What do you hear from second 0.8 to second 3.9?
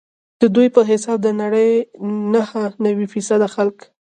حساب د نړۍ نهه نوي فیصده خلک.